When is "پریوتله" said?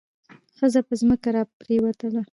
1.59-2.21